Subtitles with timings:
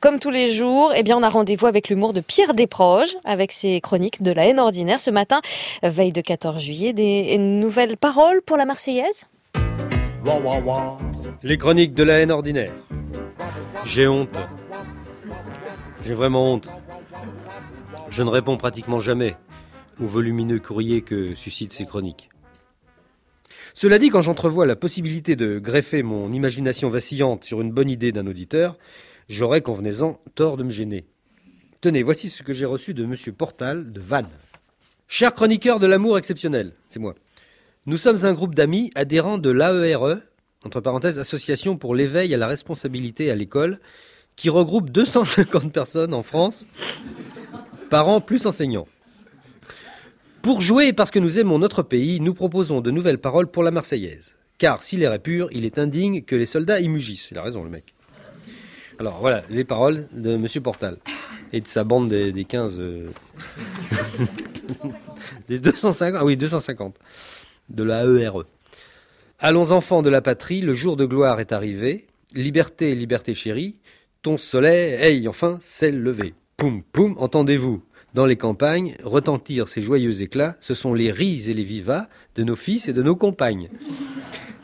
[0.00, 3.50] Comme tous les jours, eh bien, on a rendez-vous avec l'humour de Pierre Desproges, avec
[3.50, 5.00] ses chroniques de la haine ordinaire.
[5.00, 5.40] Ce matin,
[5.82, 9.26] veille de 14 juillet, des nouvelles paroles pour la Marseillaise?
[11.42, 12.72] Les chroniques de la haine ordinaire.
[13.86, 14.38] J'ai honte.
[16.04, 16.68] J'ai vraiment honte.
[18.08, 19.34] Je ne réponds pratiquement jamais
[20.00, 22.28] au volumineux courrier que suscitent ces chroniques.
[23.74, 28.12] Cela dit, quand j'entrevois la possibilité de greffer mon imagination vacillante sur une bonne idée
[28.12, 28.76] d'un auditeur,
[29.28, 31.06] j'aurais convenez-en tort de me gêner.
[31.80, 33.14] Tenez, voici ce que j'ai reçu de M.
[33.36, 34.26] Portal de Vannes.
[35.06, 37.14] Cher chroniqueur de l'amour exceptionnel, c'est moi.
[37.86, 40.18] Nous sommes un groupe d'amis adhérents de l'AERE,
[40.64, 43.78] entre parenthèses, Association pour l'éveil à la responsabilité à l'école,
[44.36, 46.66] qui regroupe 250 personnes en France,
[47.90, 48.88] parents plus enseignants.
[50.42, 53.62] Pour jouer et parce que nous aimons notre pays, nous proposons de nouvelles paroles pour
[53.62, 54.34] la Marseillaise.
[54.58, 57.30] Car si l'air est pur, il est indigne que les soldats y mugissent.
[57.30, 57.94] Il a raison, le mec.
[58.98, 60.46] Alors voilà, les paroles de M.
[60.62, 60.98] Portal
[61.52, 62.78] et de sa bande des, 15.
[62.80, 63.10] Euh,
[65.48, 66.20] des 250.
[66.20, 66.96] Ah oui, 250.
[67.68, 68.44] De la ERE.
[69.38, 72.06] Allons enfants de la patrie, le jour de gloire est arrivé.
[72.34, 73.76] Liberté, liberté chérie,
[74.22, 76.34] ton soleil, hey, enfin, c'est levé.
[76.56, 77.82] Poum, poum, entendez-vous
[78.14, 82.42] dans les campagnes retentir ces joyeux éclats, ce sont les ris et les vivas de
[82.42, 83.68] nos fils et de nos compagnes.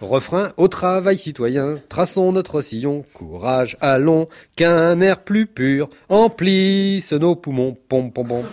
[0.00, 7.36] Refrain Au travail citoyen, traçons notre sillon, courage, allons, qu'un air plus pur emplisse nos
[7.36, 7.76] poumons.
[7.88, 8.44] Pom, pom, pom.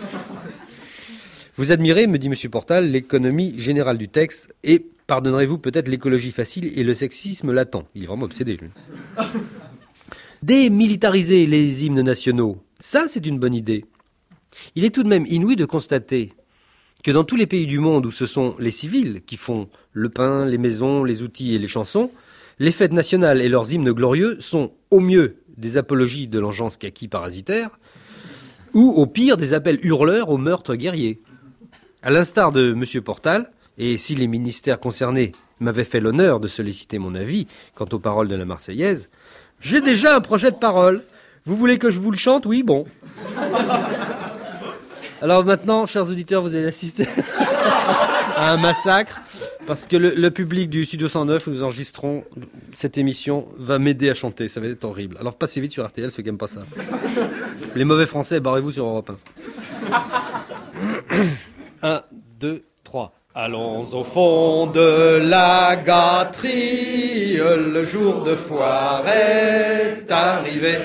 [1.56, 2.36] Vous admirez, me dit M.
[2.50, 7.86] Portal, l'économie générale du texte et pardonnerez-vous peut-être l'écologie facile et le sexisme latent.
[7.96, 8.58] Il est vraiment obsédé.
[10.44, 13.86] Démilitariser les hymnes nationaux, ça c'est une bonne idée.
[14.76, 16.34] Il est tout de même inouï de constater
[17.04, 20.10] que dans tous les pays du monde où ce sont les civils qui font le
[20.10, 22.12] pain, les maisons, les outils et les chansons,
[22.60, 27.08] les fêtes nationales et leurs hymnes glorieux sont au mieux des apologies de l'engeance kaki
[27.08, 27.70] parasitaire,
[28.74, 31.22] ou au pire des appels hurleurs au meurtre guerrier.
[32.04, 33.02] À l'instar de M.
[33.02, 38.00] Portal, et si les ministères concernés m'avaient fait l'honneur de solliciter mon avis quant aux
[38.00, 39.10] paroles de la Marseillaise,
[39.60, 41.04] j'ai déjà un projet de parole.
[41.46, 42.46] Vous voulez que je vous le chante?
[42.46, 42.86] Oui, bon.
[45.22, 47.06] Alors maintenant, chers auditeurs, vous allez assister
[48.36, 49.22] à un massacre
[49.68, 52.24] parce que le, public du Studio 109 où nous enregistrons
[52.74, 54.48] cette émission va m'aider à chanter.
[54.48, 55.18] Ça va être horrible.
[55.20, 56.62] Alors passez vite sur RTL ceux qui n'aiment pas ça.
[57.76, 59.12] Les mauvais français, barrez-vous sur Europe
[59.92, 60.04] 1.
[61.84, 62.02] 1,
[62.40, 63.14] 2, 3.
[63.36, 70.78] Allons au fond de la gâterie, le jour de foire est arrivé.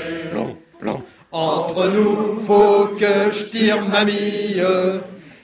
[1.32, 4.60] Entre nous, faut que je tire mamie.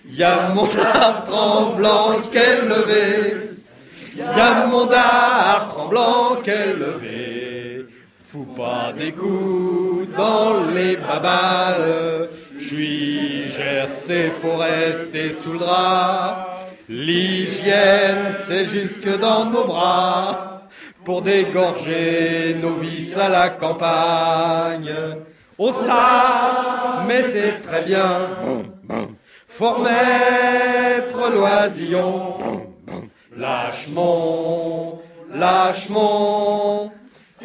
[0.08, 3.50] Y a mon dard tremblant qu'elle levé.
[4.16, 7.86] Y a mon dard tremblant qu'elle levé.
[8.24, 12.28] Fous pas des coups dans les babales.
[12.58, 16.69] J'suis Jersey, faut rester sous le drap.
[16.88, 20.69] L'hygiène, c'est jusque dans nos bras.
[21.04, 24.94] Pour dégorger nos vices à la campagne.
[25.58, 28.28] Oh ça, mais c'est très bien.
[29.48, 32.38] Faut remettre l'oisillon.
[33.36, 34.98] Lâche-mon,
[35.34, 36.90] lâche-mon,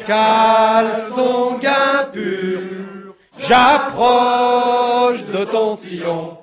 [0.06, 3.14] caleçon gain pur.
[3.38, 6.38] J'approche de ton sillon.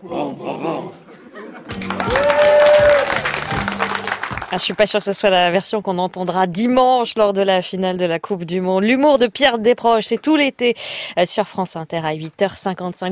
[4.56, 7.42] Ah, je suis pas sûre que ce soit la version qu'on entendra dimanche lors de
[7.42, 8.86] la finale de la Coupe du Monde.
[8.86, 10.78] L'humour de Pierre Desproges, c'est tout l'été
[11.20, 13.12] euh, sur France Inter à 8h55.